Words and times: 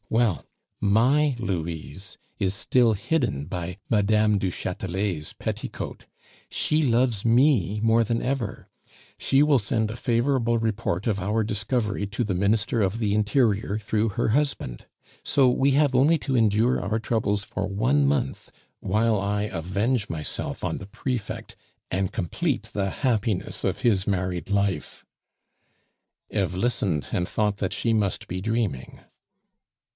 "Well, 0.09 0.45
my 0.81 1.35
Louise 1.39 2.17
is 2.39 2.53
still 2.55 2.93
hidden 2.93 3.45
by 3.45 3.77
Mme. 3.89 4.39
du 4.39 4.49
Chatelet's 4.49 5.31
petticoat. 5.31 6.05
She 6.49 6.83
loves 6.83 7.23
me 7.23 7.79
more 7.81 8.03
than 8.03 8.19
ever; 8.21 8.67
she 9.17 9.41
will 9.41 9.59
send 9.59 9.89
a 9.91 9.95
favorable 9.95 10.57
report 10.57 11.05
of 11.07 11.19
our 11.19 11.43
discovery 11.43 12.07
to 12.07 12.23
the 12.23 12.33
Minister 12.33 12.81
of 12.81 12.97
the 12.97 13.13
Interior 13.13 13.77
through 13.77 14.09
her 14.09 14.29
husband. 14.29 14.85
So 15.23 15.47
we 15.49 15.71
have 15.73 15.95
only 15.95 16.17
to 16.17 16.35
endure 16.35 16.81
our 16.81 16.99
troubles 16.99 17.43
for 17.43 17.67
one 17.67 18.05
month, 18.05 18.51
while 18.81 19.17
I 19.21 19.43
avenge 19.43 20.09
myself 20.09 20.63
on 20.63 20.79
the 20.79 20.87
prefect 20.87 21.55
and 21.91 22.11
complete 22.11 22.63
the 22.73 22.89
happiness 22.89 23.63
of 23.63 23.81
his 23.81 24.07
married 24.07 24.49
life." 24.49 25.05
Eve 26.29 26.55
listened, 26.55 27.07
and 27.13 27.27
thought 27.29 27.57
that 27.57 27.71
she 27.71 27.93
must 27.93 28.27
be 28.27 28.41
dreaming. 28.41 28.99